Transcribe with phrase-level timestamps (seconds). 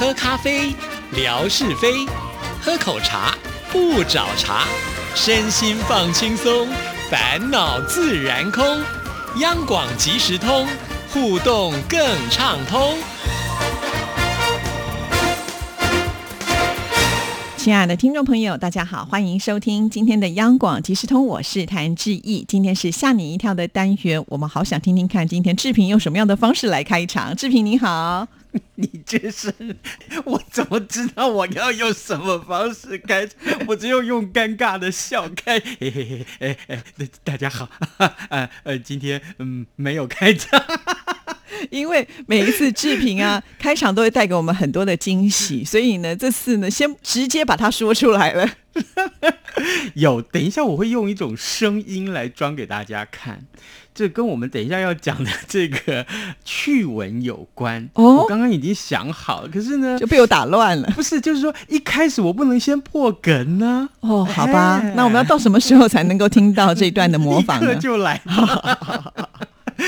[0.00, 0.74] 喝咖啡，
[1.12, 2.08] 聊是非；
[2.62, 3.36] 喝口茶，
[3.70, 4.64] 不找茬。
[5.14, 6.66] 身心放轻松，
[7.10, 8.64] 烦恼自然空。
[9.40, 10.66] 央广即时通，
[11.12, 12.00] 互动更
[12.30, 12.96] 畅通。
[17.58, 22.42] 亲爱的听众朋友，大家好，欢迎收听今天的央广即时通，我是谭志毅。
[22.48, 27.36] 今天是吓你一跳的单元，我们好想听听看，今天志平用什么样的方式来开场。
[27.36, 28.26] 志平你好，
[28.76, 29.52] 你这是
[30.24, 33.28] 我怎么知道我要用什么方式开？
[33.66, 35.60] 我只有用尴尬的笑开。
[35.60, 36.82] 嘿嘿嘿，哎哎，
[37.22, 37.68] 大家好，
[38.30, 40.60] 呃呃，今天嗯没有开场。
[41.70, 48.48] 因为每一次志平啊开场都会带给我们很多的惊喜，所以呢，这次呢先直接把它说出来了。
[49.94, 53.46] 有，等一下我会用一种声音来装给大家看，
[54.00, 56.06] 这跟我们等一下要讲的 这个
[56.42, 57.86] 趣闻有关。
[57.92, 60.88] 哦，我刚刚已经想好了，可是呢就被我打乱了。
[60.96, 63.86] 不是，就是说一开始我不能先破梗呢。
[64.00, 67.74] 哦，好吧，那我们要到什么时候才能够听到这一段的模仿呢？
[67.76, 68.18] 就来。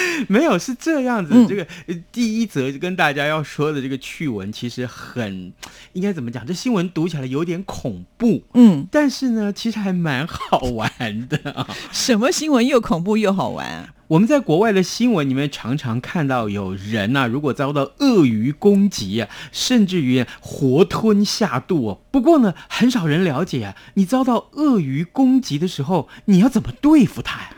[0.28, 1.66] 没有是这样子，这个
[2.10, 5.52] 第一则跟大家要说的这个趣闻，其实很
[5.92, 6.44] 应该怎么讲？
[6.46, 11.66] 这新闻读起来有点恐怖，嗯，但是呢，其实还蛮好玩的啊。
[11.92, 13.94] 什么新闻又恐怖又好玩啊？
[14.08, 22.00] 我们在国外的新闻里面常常看到有人呐，如果遭到鳄鱼攻击啊，甚至于活吞下肚。
[22.10, 27.50] 不过呢，很少人了解啊，你遭到鳄鱼攻击的时候，你要怎么对付它呀？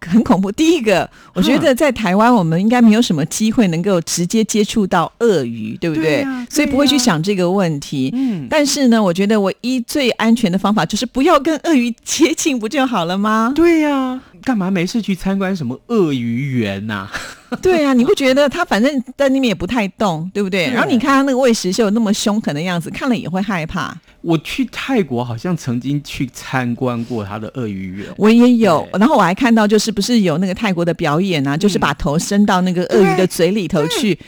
[0.00, 0.50] 很恐怖。
[0.52, 6.26] 第一个，我觉得在台湾，我们应该没有什么机会能够直接接触到鳄鱼，对不对？
[6.50, 8.10] 所以不会去想这个问题。
[8.14, 8.46] 嗯。
[8.48, 13.52] 但是呢，我觉得我一最安全的方法就是不要跟鳄鱼接近，不就好了吗？
[13.54, 17.08] 对呀，干嘛没事去参观什么鳄鱼园呐？
[17.62, 20.68] 对啊，你会觉得他反正在那边也不太动，对不对？
[20.70, 23.96] 然后你看它那个喂食秀那么凶狠的样子，看了也会害怕。
[24.20, 28.86] 我去泰国好像曾经去参观过他的鳄鱼园，我也有。
[28.94, 34.18] 然后我还看到就是不是有那个泰国的表演啊，就是把头伸到那个鳄鱼的嘴里头去。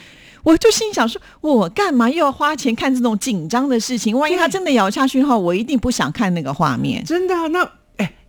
[0.41, 4.17] 我就心想说，我干嘛又要花钱看这种紧张的事情？
[4.17, 7.03] 万一他真的咬下去的话，我一定不想看那个画面。
[7.03, 7.35] 真的？
[7.49, 7.69] 那哎，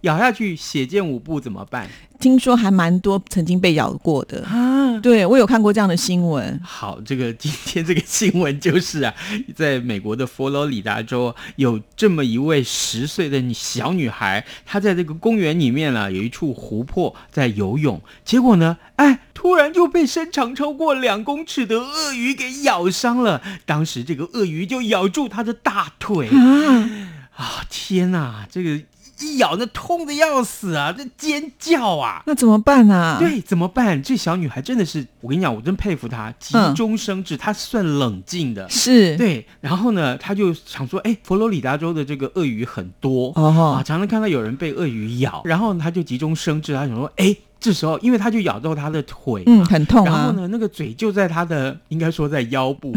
[0.03, 1.89] 咬下去血溅五步怎么办？
[2.19, 6.61] 听说还蛮多曾经被咬过的啊，对我有看过这样的新闻。
[6.63, 9.15] 好，这个今天这个新闻就是啊，
[9.57, 23.41] 在美国的佛罗里达州有这么一位十岁的小女孩，她在这个公园里面啊，有一处湖泊在游泳，结果呢，哎，突然就被身长超过两公尺的鳄鱼给咬伤了。
[23.65, 26.91] 当时这个鳄鱼就咬住她的大腿啊！
[27.37, 28.83] 啊，天哪，这个。
[29.21, 33.17] 一咬那痛的要死啊，这尖叫啊，那怎么办呢？
[33.21, 34.03] 对，怎么办？
[34.03, 39.47] 这小女孩真的是，我跟你讲，我真佩服她，急中生智，她算冷静的，是对。
[39.61, 50.13] 然后呢，她就想说，哎，佛罗里达州的这个鳄鱼很多啊，常常看到有人被鳄鱼咬，然后她就急中生智，她想说，哎，这时候因为他就咬到她的腿，嗯，很痛啊。
[50.13, 52.95] 然后呢，那个嘴就在她的，应该说在腰部，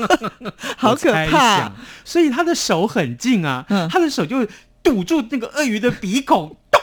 [0.76, 1.72] 好可怕。
[2.04, 4.46] 所以她的手很近啊，她的手就。
[4.88, 6.80] 堵住那个鳄鱼的鼻孔，咚，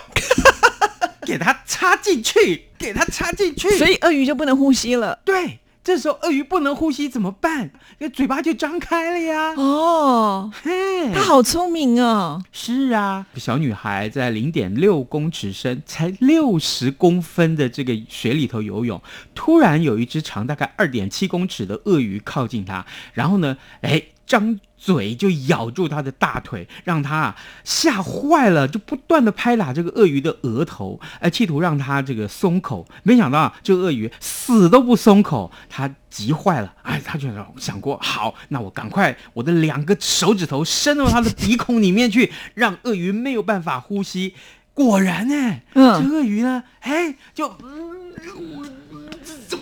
[1.26, 5.18] 给它插进去，给它插进去，所以鳄鱼就不能呼吸了。
[5.26, 7.72] 对，这时候鳄鱼不能呼吸怎么办？
[7.98, 9.56] 那嘴巴就张开了呀。
[9.56, 12.44] 哦，嘿，它好聪明哦。
[12.52, 19.02] 是啊，小女孩在零点六公尺深、才六十公分的这个水里头游泳，
[19.34, 24.60] 突然有一只长大概二点七公尺的鳄鱼靠近她，然后呢，哎，张。
[24.78, 32.86] 嘴就咬住他的大腿，让他啊吓坏了，就不断的拍打这个鳄鱼的额头，哎，企图让他这个松口。
[33.02, 37.28] 没想到啊，这个鳄鱼死都不松口，他急坏了，哎，他就
[37.58, 44.36] 想过，好，那我赶快我的两个手指头伸到他的鼻孔里面去，让鳄鱼没有办法呼吸。
[44.76, 47.56] 果然呢，嗯，这鳄鱼呢，哎，就。
[49.48, 49.55] 怎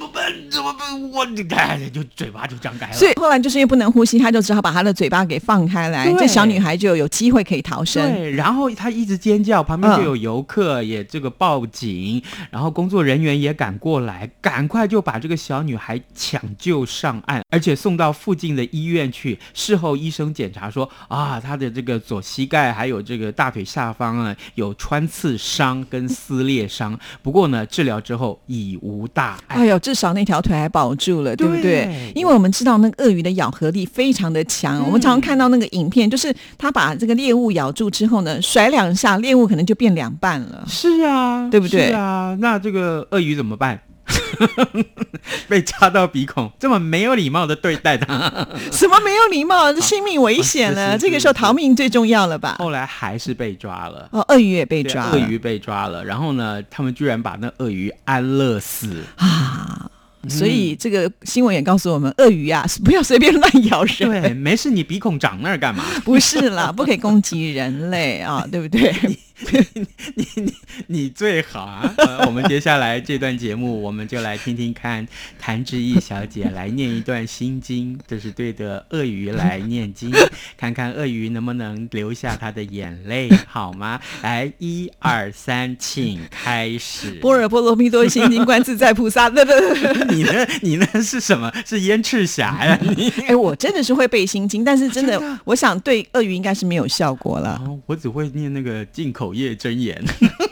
[0.50, 1.12] 怎么办？
[1.12, 2.94] 我你看，就嘴巴就张开了。
[2.94, 8.13] 所以后来就是因为不能呼吸，他就只好把他的嘴巴给放开来，这小女孩就有机会可以逃生。
[8.13, 12.21] 对，然后她一直尖叫，旁边就有游客也这个报警，
[12.51, 19.38] 然后工作人员也赶过来，赶快就把这个小女孩抢救上岸，而且送到附近的医院去。
[19.54, 29.57] 事后医生检查说啊，她的这个左膝盖还有这个大腿下方啊有穿刺伤跟撕裂伤，不过呢治疗之后已无大碍。
[29.57, 32.11] 哎呦，至少那条腿还保住了，对不对？
[32.13, 40.63] 因为我们知道那个鳄鱼的咬合力非常的强，我们常常看到那个影片，就是它把这个猎物咬住之后呢，甩两下，猎物可能就变两半了。
[40.67, 41.88] 是啊，对不对？
[41.88, 43.79] 是啊，那这个鳄鱼怎么办？
[45.47, 48.29] 被插到鼻孔，这么没有礼貌的对待他，
[48.71, 49.71] 什么没有礼貌？
[49.71, 52.57] 这性命危险了， 这个时候逃命最重要了吧？
[52.59, 54.09] 后来还是被抓了。
[54.11, 56.03] 哦，鳄鱼也被抓，鳄鱼被抓了。
[56.03, 59.89] 然后呢，他们居然把那鳄鱼安乐死啊！
[60.29, 64.21] 所以这个新闻也告诉我们，鳄鱼啊，不要随便乱咬人。
[64.21, 65.83] 对，没事，你鼻孔长那儿干嘛？
[66.03, 68.93] 不是啦，不可以攻击人类啊，对不对？
[69.51, 69.85] 你
[70.15, 70.53] 你你
[70.88, 71.95] 你最好啊！
[72.27, 75.07] 我们接下来这段节目，我们就来听听看
[75.39, 80.12] 谭志毅小姐来念一段心经，这是对着鳄鱼来念经，
[80.56, 84.00] 看看鳄鱼能不能流下他的眼泪，好吗？
[84.21, 87.13] 来，一二三，请开始。
[87.19, 89.30] 般若波罗蜜多心经，观自在菩萨。
[89.31, 90.47] 对对对，你呢？
[90.62, 90.88] 你呢？
[91.01, 91.51] 是什么？
[91.65, 92.80] 是燕赤霞呀？
[92.95, 97.59] 你 哎，我真的是会背心经，但是真的，我想对鳄鱼应该是没有效果了。
[97.88, 99.22] 我只会念那个进口。
[99.31, 100.03] 业真言，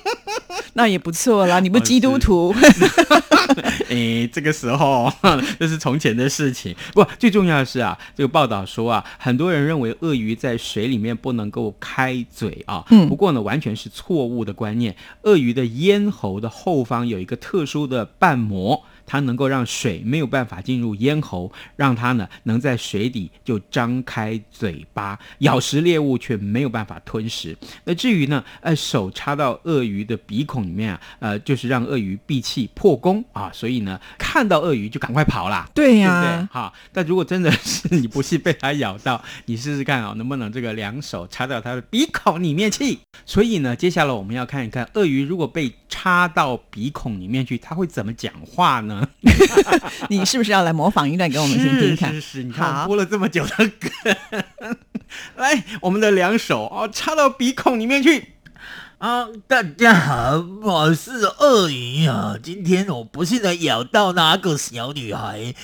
[0.73, 1.59] 那也不错啦。
[1.59, 2.53] 你不基督徒？
[3.89, 5.11] 哎， 这个时候
[5.59, 6.75] 这是从前的事情。
[6.93, 12.85] 不，最重要的是啊，这个报道说啊，很多人认为鳄鱼在水里面不能够开嘴啊。
[12.91, 14.95] 嗯，不过呢，完全是错误的观念。
[15.23, 18.83] 鳄鱼的咽喉的后方有一个特殊的瓣膜。
[19.05, 27.57] 它能够让水没有办法进入咽喉，让它呢能在水底就张开嘴巴咬食猎物，却没有办法吞食。
[27.83, 33.49] 那至于呢，呃，手插到鳄鱼的鼻孔里面啊，呃，就是让鳄鱼闭气破功啊。
[33.53, 35.69] 所以呢，看到鳄鱼就赶快跑啦。
[35.73, 42.99] 对呀，对好，但如果真的是你不幸被它咬到，你试试看啊，能不能这个两手插到它的鼻孔里面去？
[43.25, 49.00] 所以呢，接下来我们要看一看鳄鱼如果被插到鼻孔里面去，它会怎么讲话呢？
[50.09, 52.13] 你是不是要来模仿一段给我们听听看？
[52.13, 53.89] 是是，你看播了这么久的歌，
[55.37, 58.33] 来，我们的两手哦插到鼻孔里面去。
[59.01, 62.35] 啊，大家好，我是鳄鱼啊。
[62.43, 65.55] 今天我不幸的咬到那个小女孩，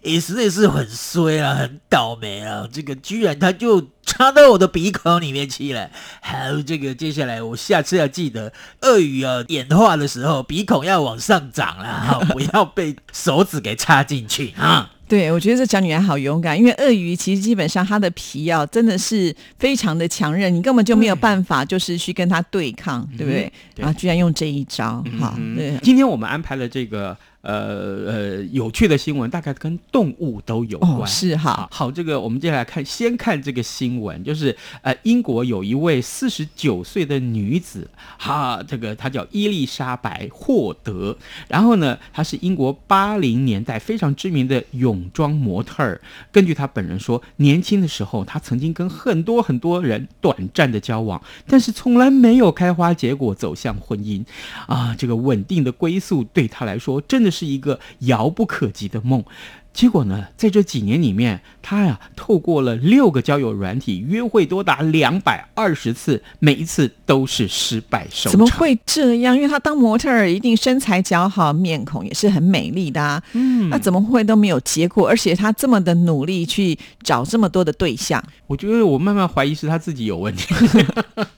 [0.00, 2.66] 也实在是很衰啊，很倒霉啊。
[2.72, 5.90] 这个居然他就插到我的鼻孔里面去了。
[6.22, 6.34] 好，
[6.66, 8.50] 这个接下来我下次要记得，
[8.80, 14.92] 鳄鱼啊演化的时候鼻孔要往上长了，不要被手指给插进去啊。
[15.08, 23.52] 对，我觉得这小女孩好勇敢，因为鳄鱼其实基本上它的皮啊，真的是非常的强韧，你根本就没有办法就是去跟它对抗，对不对？
[23.76, 25.78] 然后居然用这一招，好，对。
[25.82, 27.16] 今天我们安排了这个。
[27.46, 31.68] 呃呃，有趣的新闻大概跟动物都有关，是哈。
[31.70, 37.88] 好，这个我们接下来看，先看这个新闻，就是呃，英国有一位四十九岁的女子，
[38.18, 41.16] 哈，这个她叫伊丽莎白·霍德，
[41.46, 46.00] 然后呢，她是英国八零年代非常知名的泳装模特儿。
[46.32, 54.24] 根据她本人说，年轻的时候，她曾经跟很多很多人短暂的交往，但是从来没有开花结果，走向婚姻。
[54.66, 57.35] 啊，这个稳定的归宿对她来说，真的是。
[57.36, 59.22] 是一个遥不可及的梦，
[59.76, 68.32] 结果呢，在这几年里面，他呀透过了六个交友软体约会多达两百二十次，每一次都是失败收场。
[68.32, 69.36] 怎么会这样？
[69.36, 73.22] 因为他当模特儿，一定身材姣好，面孔也是很美丽的啊。
[73.34, 75.06] 嗯，那怎么会都没有结果？
[75.06, 80.54] 而且他这么的努力去找这么多的对象，我觉得我慢慢怀疑是他自己有问题。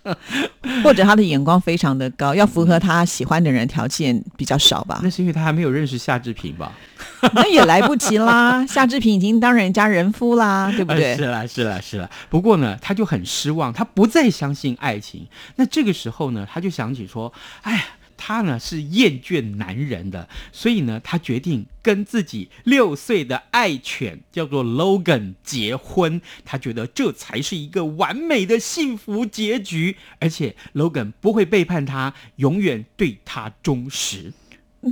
[0.84, 5.00] 或者他的眼光非常的高，要符合他喜欢的人条件比较少吧？
[5.02, 6.72] 那是因为他还没有认识夏志平吧？
[7.34, 11.16] 那也来不及啦， 夏志平已经当人家人夫啦，对不对？
[11.16, 12.08] 是啦，是啦，是啦。
[12.28, 15.26] 不过呢，他就很失望，他不再相信爱情。
[15.56, 17.84] 那这个时候呢，他就想起说：“哎呀。”
[18.20, 26.20] 他呢是厌倦男人的，所以呢，他决定跟自己六岁的爱犬叫做 Logan 结婚。
[26.44, 34.32] 他觉得这才是一个完美的幸福结局，而且 Logan 不会背叛他，永远对他忠实。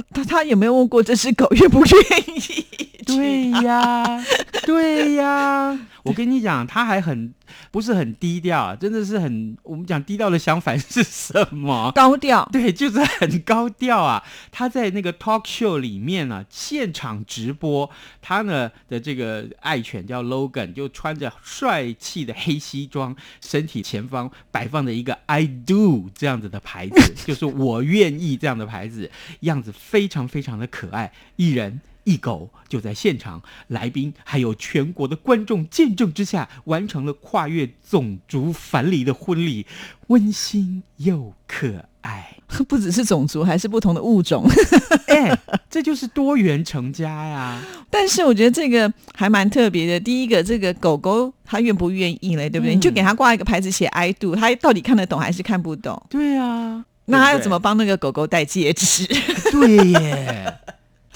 [0.12, 1.94] 他他有没有问过这只狗愿不愿
[2.36, 2.66] 意？
[3.06, 4.24] 对呀，
[4.66, 5.78] 对呀。
[6.02, 7.34] 我跟你讲，他还很
[7.72, 11.90] 不是很低调，真的是很我们讲低调的相反是什么？
[11.96, 12.48] 高调。
[12.52, 14.22] 对，就是很高调啊！
[14.52, 17.90] 他在那个 talk show 里面呢，现场直播，
[18.22, 29.10] 他呢的这个爱犬叫 Logan，就穿着帅气的黑西装，身体前方摆放着一个 I do 这样子的牌子， 就是我愿意这样的牌子，
[29.40, 31.80] 样子非常非常的可爱，一人。
[32.06, 39.66] 一狗就在现场，来宾还有全国的观众见证之下，完成了跨越种族藩篱的婚礼，
[40.06, 42.36] 温馨又可爱。
[42.68, 44.48] 不只是种族，还是不同的物种。
[45.08, 45.36] 哎，
[45.68, 47.60] 这就是多元成家呀！
[47.90, 49.98] 但是我觉得这个还蛮特别的。
[49.98, 52.48] 第一个，这个狗狗它愿不愿意嘞？
[52.48, 52.76] 对不对？
[52.76, 56.00] 你就给它挂一个牌子，写 “I do”，它到底看得懂还是看不懂？
[56.08, 59.06] 对啊，那他要怎么帮那个狗狗戴戒指？
[59.52, 60.58] 对耶。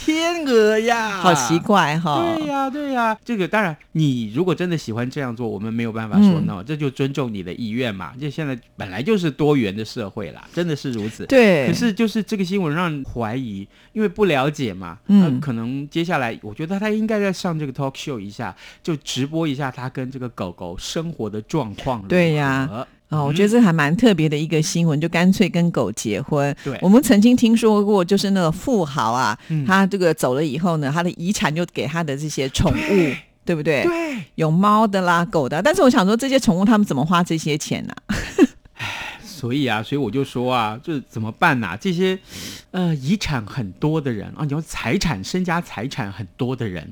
[0.02, 2.34] 天鹅呀，好奇怪哈。
[2.38, 8.14] 对呀，对呀，这个当然，你如果真的喜欢这样做，我们没有办法说 no，这就尊重你的意愿嘛。
[8.18, 11.26] 就现在本来就是多元的社会啦，真的是如此。
[11.26, 11.66] 对。
[11.66, 22.02] 可是就是这个新闻让人怀疑，因为不了解嘛，嗯，可能接下来我觉得他应该在上这个 talk show 一下，就直播一下他跟这个狗狗生活的状况。
[22.08, 22.86] 对呀。
[23.10, 26.56] 哦，我觉得这还蛮特别的一个新闻，就干脆跟狗结婚。
[26.64, 29.36] 对，我们曾经听说过，就是那个富豪啊，
[29.66, 33.14] 他这个走了以后呢，他的遗产就给他的这些宠物，
[33.44, 33.82] 对不对？
[33.82, 35.60] 对，有猫的啦，狗的。
[35.60, 37.94] 但是我想说，这些宠物他们怎么花这些钱呢？
[39.22, 41.76] 所以啊，所以我就说啊，这怎么办呢？
[41.80, 42.16] 这些
[42.70, 46.88] 呃遗产很多的人啊，你要财产身家财产很多的人。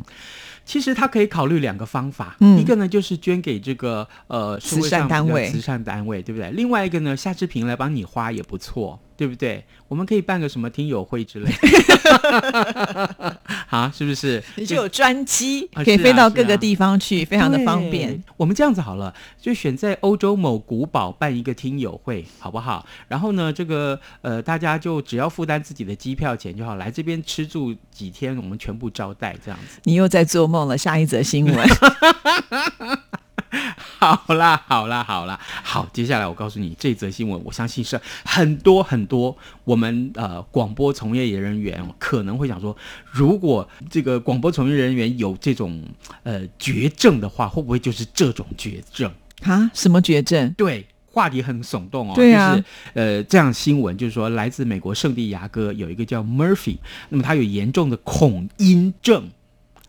[0.68, 6.50] 其实他可以考虑两个方法，一个呢就是捐给这个呃慈善单位，慈善单位对不对？
[6.50, 9.00] 另外一个呢，夏志平来帮你花也不错。
[9.18, 9.64] 对不对？
[9.88, 13.37] 我们可以办个什么听友会之类的，
[13.68, 14.40] 啊，是不是？
[14.54, 18.22] 你就有专机可以飞到各个地方去，非常的方便。
[18.37, 22.87] 我们这样子好了，就选在欧洲某古堡办一个听友会，好不好？
[23.08, 29.80] 然后呢，这个呃，大家就只要负担自己的机票钱就好，来这边吃住几天，我们全部招待，这样子。
[29.82, 31.68] 你又在做梦了，下一则新闻。
[33.99, 35.88] 好啦，好啦，好啦，好。
[35.93, 42.76] 接下来我告诉你这则新闻，我相信是很多很多我们呃广播从业人员可能会想说，
[43.11, 45.83] 如果这个广播从业人员有这种
[46.23, 49.11] 呃绝症的话，会不会就是这种绝症
[49.43, 49.71] 啊？
[49.73, 50.52] 什么绝症？
[50.52, 52.14] 对，话题很耸动哦。
[52.14, 52.64] 对啊，就是
[52.95, 56.76] 呃这样新闻就是说，来自美国圣地牙哥有一个叫 Murphy，
[57.09, 59.31] 那么他有严重的恐音症，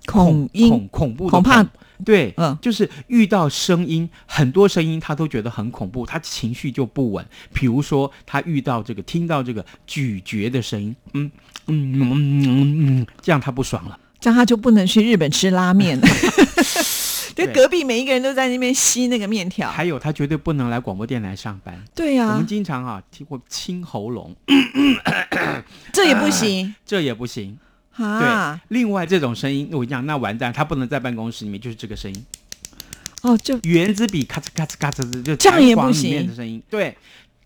[0.05, 1.65] 恐音恐怖恐怕。
[2.05, 7.25] 对，嗯，就是遇到声音，很多声音他都觉得很恐怖，他情绪就不稳。
[7.53, 11.31] 比如说，他遇到这个，听到这个咀嚼的声音，嗯
[11.67, 16.07] 嗯嗯嗯嗯，这样他不爽了，这样他就不能去日本吃拉面了。
[17.35, 19.69] 就隔壁每一个人都在那边吸那个面条。
[19.69, 21.81] 还有，他绝对不能来广播电台上班。
[21.95, 24.35] 对呀，我们经常啊听过清喉咙，
[25.93, 27.57] 这也不行， 这也不行。
[27.99, 32.25] 对，另外这种声音，我讲那完蛋，他不能在办公室里面，就是这个声音。
[33.21, 36.63] 哦，就圆珠笔咔嚓咔嚓咔嚓就这样也不行的声音。
[36.69, 36.97] 对，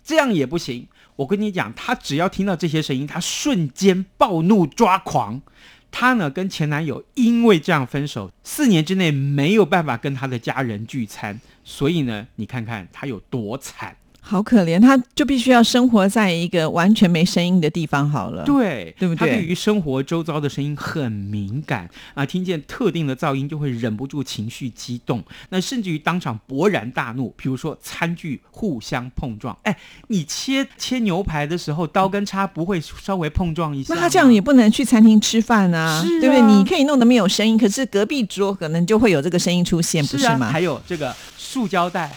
[0.04, 0.86] 这样也不行。
[1.16, 5.42] 我跟你讲，他只要听到这些声音，他瞬间暴怒抓狂。
[5.90, 13.96] 他呢跟前男友因为这样分手，四年之内没有办法跟他的家人聚餐，所以呢，你看看他有多惨。
[14.26, 18.42] 好可怜，他就必须要生活在一个完全没声音的地方好了。
[18.44, 19.18] 对，对不对？
[19.18, 27.34] 他对于生活周遭的声音很敏感啊，听见特定的噪音就会忍不住情绪激动，那甚至于当场勃然大怒。
[27.36, 29.76] 比如说餐具互相碰撞，哎，
[30.08, 33.94] 你切切牛排的时候，刀跟叉不会稍微碰撞一下？
[33.94, 36.40] 那他这样也不能去餐厅吃饭啊，对不对？
[36.40, 40.50] 你可以弄得没有声音，可是隔壁桌可能就会有这个声音出现，不是吗？
[40.50, 42.10] 还有这个塑胶袋。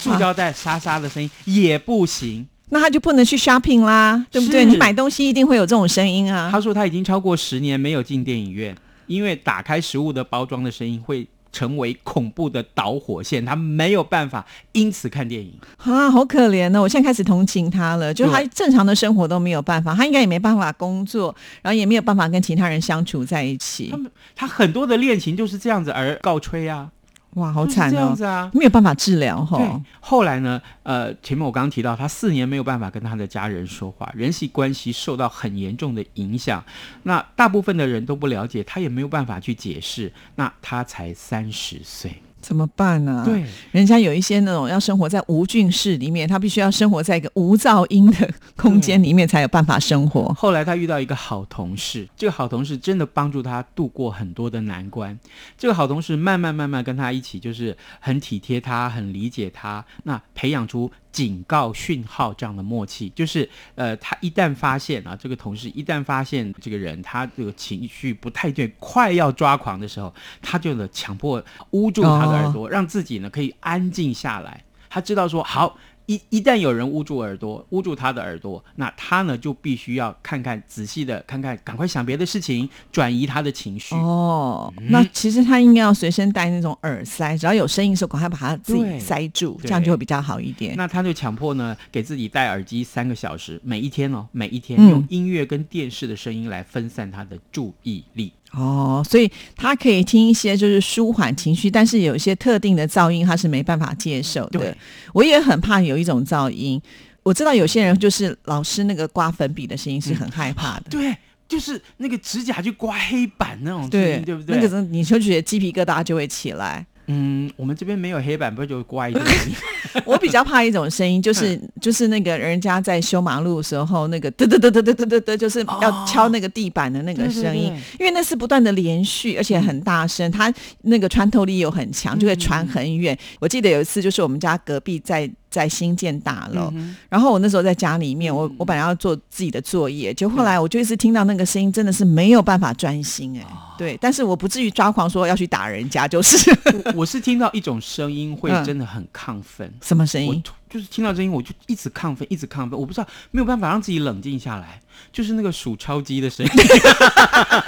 [0.00, 4.64] 塑胶袋沙沙的声音也不行，那他就不能去 shopping 啦，对不对？
[4.64, 6.48] 你买东西一定会有这种声音啊。
[6.50, 8.74] 他说他已经超过十年没有进电影院，
[9.06, 16.80] 因为打开食物的包装的声音会成为恐怖的导火线，他没有办法因此看电影啊，好可怜呢！
[16.80, 23.88] 我现在开始同情他了，就他正常的生活都没有办法，他应该也没办法工作，然后也没有办法跟其他人相处在一起。
[23.90, 26.88] 他们他很多的恋情就是这样子而告吹啊。
[27.34, 27.92] 哇，好惨哦！
[27.92, 29.80] 这样子啊，没有办法治疗哈。
[30.00, 36.64] 后来呢，呃，前面我刚刚提到，他四年没有办法跟他的家人说话，人际关系受到很严重的影响。
[37.04, 40.12] 那大部分的人都不了解，他也没有办法去解释。
[40.34, 42.20] 那他才三十岁。
[42.40, 43.22] 怎么办呢？
[43.24, 50.32] 对，人家有一些那种要生活在无菌室里面，他必须要生活在一个无噪音的空间里面才有办法生活。
[50.34, 55.18] 后来他遇到一个好同事，这个好同事真的帮助他度过很多的难关。
[55.58, 60.90] 这个好同事慢慢慢慢跟他一起，就是很体贴他，很理解他，那培养出。
[61.12, 74.64] 警告讯号这样的默契，就是呃，他一旦发现啊，这个同事一旦发现这个人他这个情绪不太对，快要抓狂的时候，他就呢强迫捂住他的耳朵，让自己呢可以安静下来。
[74.88, 75.76] 他知道说好。
[76.10, 83.94] 一一旦有人捂住耳朵，捂住他的耳朵，那他呢就必须要看看仔细的看看，赶快想别的事情，转移他的情绪。
[83.94, 90.74] 哦，那其实他应该要随身带那种耳塞，只要有声音的时候，赶快把它自己塞住，这样就会比较好一点。
[90.76, 98.32] 那他就强迫呢，给自己戴耳机三个小时，每一天哦，每一天用音乐跟电视的声音来分散他的注意力。
[98.52, 104.76] 哦，所以他可以听一些就是舒缓情绪，但是有一些特定的噪音他是没办法接受的。
[105.12, 106.80] 我也很怕有一种噪音，
[107.22, 110.86] 我知道有些人就是老师那个刮粉笔的声音是很害怕的。
[110.90, 111.16] 对，
[111.48, 114.56] 就是那个指甲去刮黑板那种声音，对不对？
[114.56, 116.84] 那个你就觉得鸡皮疙瘩就会起来。
[117.12, 119.24] 嗯，我们这边没有黑板，不就怪一点。
[120.06, 130.52] 我比较怕一种声音，就是就是那个人家在修马路的时候，那个嘚嘚嘚嘚嘚嘚嘚嘚，就是要敲那个地板的那个声音，因为那是不断的连续，而且很大声，它
[130.82, 133.18] 那个穿透力又很强，就会传很远。
[133.40, 135.30] 我记得有一次，就是我们家隔壁在。
[135.50, 136.72] 在新建大楼，
[137.08, 146.50] 然后我那时候在家里面，我我本来要做自己的作业，就后来我就一直听到那个声音，真的是没有办法专心哎，对，但是我不至于抓狂说要去打人家，就是，
[146.94, 150.42] 我是听到一种声音会真的很亢奋，什么声音？
[150.70, 154.80] 就是听到声音我就一直亢奋，一直亢奋，我不知道没有办法让自己冷静下来，
[155.12, 156.52] 就是那个数钞机的声音。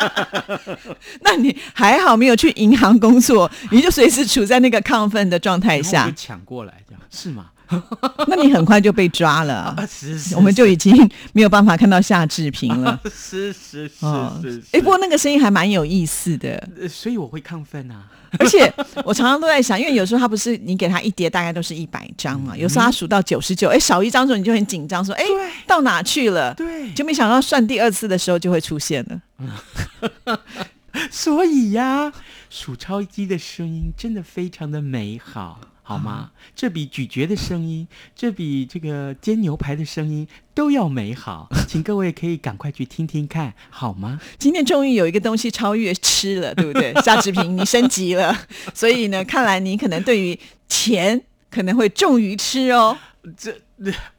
[1.23, 7.47] 那你还好没有去银行工作，你就随时处在那个亢奋的状态下，就抢过来这样是吗？
[8.29, 9.75] 那你很快就被抓了，
[10.37, 13.01] 我们就已经没有办法看到夏志平了。
[13.05, 14.01] 是是是
[14.43, 18.05] 是，哎，不过那个声音还蛮有意思的，所以我会亢奋啊。
[18.39, 18.73] 而且
[19.05, 25.25] 我常常都在想，因为有时候他不是你给他一叠，大概都是一百张嘛，有时候他数到九十九，哎，少一张的时候你就很紧张，说哎，
[25.67, 26.55] 到哪去了？
[26.55, 30.39] 对，就没想到算第二次的时候就会出现了。
[31.11, 32.13] 所以呀，
[32.49, 35.61] 数钞机的声音真的非常的美好。
[35.83, 36.31] 好吗？
[36.55, 44.21] 这比咀嚼的声音，这比这个煎牛排的声音都要美好， 请各位可以赶快去听听看，好吗？
[44.39, 46.95] 今天终于有一个东西超越吃了，对不对？
[47.03, 48.37] 夏志平，你升级了，
[48.73, 51.21] 所以呢，看来你可能对于钱
[51.51, 52.97] 可能会重于吃哦。
[53.37, 53.61] 这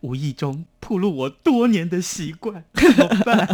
[0.01, 3.48] 无意中暴露我多年的习惯，怎么办？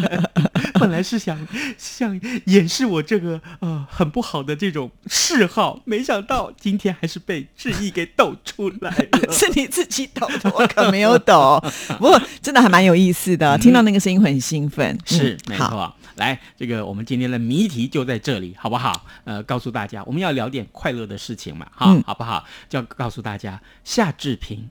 [0.79, 9.31] 本来是想 想掩饰我这个呃很不好的这种嗜好，没想到今天还是被志毅给抖出来了。
[9.33, 11.61] 是你自己抖的，我可没有抖。
[11.99, 14.97] 不过真的还蛮有意思的，听到那个声音很兴奋。
[15.05, 15.93] 是，没错。
[16.15, 19.05] 来，这个我们今天的谜题就在这里，好不好？
[19.23, 22.43] 呃，告诉大家，我们要聊点快乐的事情嘛，哈，好不好？
[22.67, 24.69] 就要告诉大家，夏志平。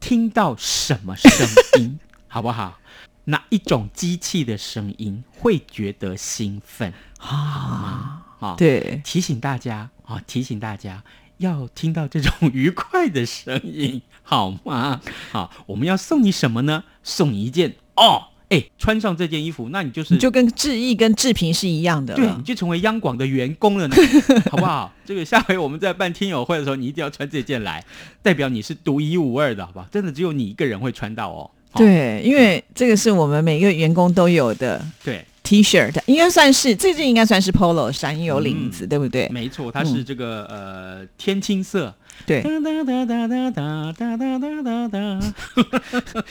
[0.00, 1.30] 听到什么声
[1.78, 2.79] 音，好不好？
[3.24, 6.92] 哪一种机器的声音会觉得兴奋？
[7.18, 8.22] 好吗？
[8.40, 11.04] 啊，对，提醒大家啊，提醒大家
[11.38, 15.00] 要听到这种愉快的声音，好吗？
[15.30, 16.84] 好，我们要送你什么呢？
[17.02, 18.28] 送你一件哦。
[18.50, 23.94] 哎，穿上这件衣服，那你就是就跟志毅跟志平是一样的，对，你就成为央广的员工了，呢，
[24.50, 24.92] 好不好？
[25.04, 27.84] 这个下回我们在办听友会的时候，你一定要穿这件来，
[28.22, 29.86] 代表你是独一无二的，好不好？
[29.92, 31.48] 真的只有你一个人会穿到哦。
[31.74, 34.84] 对，因为这个是我们每个员工都有的。
[35.04, 39.28] 对，T-shirt 应该算是，这件应该算是 Polo 衫有领子，对不对？
[39.30, 41.94] 没错，它是这个呃天青色。
[42.26, 42.42] 对。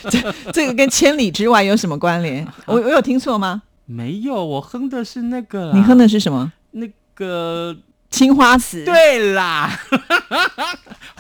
[0.10, 2.46] 这这个跟千里之外有什么关联？
[2.68, 3.62] 我我有听错吗？
[3.86, 5.72] 没有，我哼的是那个。
[5.74, 6.52] 你哼的是什么？
[6.72, 7.76] 那个
[8.12, 8.86] 青花瓷。
[8.86, 9.80] 对啦。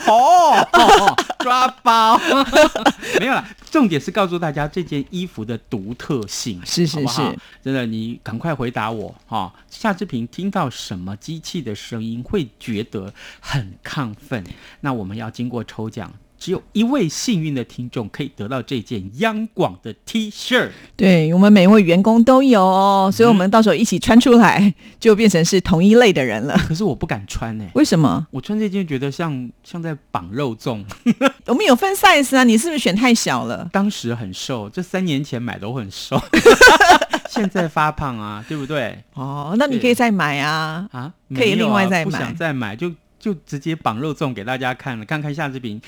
[0.05, 2.19] 哦 哦， 抓包。
[3.19, 3.43] 没有了。
[3.71, 7.21] 重点是告诉大家这件衣服的独特性，是是是，
[7.63, 9.53] 真的，你赶快回答我哈。
[9.69, 14.43] 夏志平听到什么机器的声音会觉得很亢奋？
[14.81, 16.11] 那我们要经过抽奖。
[16.39, 26.57] 只有一位幸运的听众可以得到这件央广的 T 恤，对我们每一位员工都有哦，所以我们到时候一起穿出来，就变成是同一类的人了。
[26.67, 28.25] 可是我不敢穿呢，为什么？
[28.31, 30.83] 我穿这件觉得像像在绑肉粽。
[31.45, 33.67] 我们有分 size 啊，你是不是选太小了？
[33.73, 36.21] 当时很瘦，这三年前买都很瘦，
[37.29, 38.97] 现在发胖啊，对不对？
[39.13, 45.81] 哦，那你可以再买啊啊，可以另外再买，不想再买就就直接绑肉粽给大家看了，看看夏志平。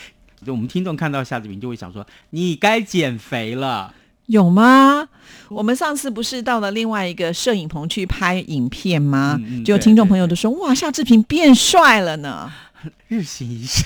[0.45, 3.93] 就我们听众看到夏志平就会想说：“你该减肥了，
[4.27, 5.08] 有吗？”
[5.49, 9.39] 我们上次不是到了另外一个摄影棚去拍影片吗？
[9.65, 12.51] 就听众朋友都说：“哇，夏志平变帅了呢，
[13.08, 13.86] 日行一善。”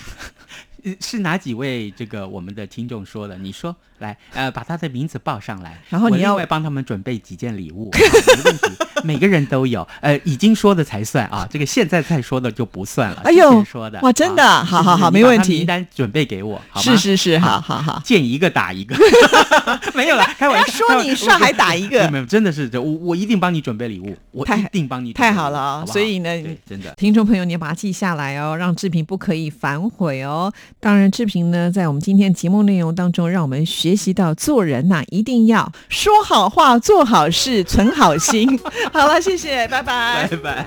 [1.00, 3.38] 是哪几位这个我们的听众说的？
[3.38, 8.71] 你说来，呃，把他的名字报上来，然后你要帮他们准备几件礼物，没问题，
[9.04, 13.21] 每个人都有，呃，已经说的才算啊，这个现在再说的就不算了。
[13.24, 14.00] 哎呦，说的。
[14.02, 18.95] 哇，真的，好好好，没问题，名单准备给我，是是是，好好好，见一个打一个，
[19.95, 26.30] 没有了， 开玩笑，说你帅还打一个，没有，真的是这，我我一定帮你准备礼物，我一定帮你，太好了啊，所以呢，
[26.67, 30.52] 真的，听众朋友，你要把它记下来哦，让志平不可以反悔哦。
[30.79, 38.59] 当然，志平呢，在我们今天节目内容当中，让我们学习到做人呐，一定要说好话、做好事、存好心。
[38.93, 40.65] 好了，谢谢，拜拜，拜拜。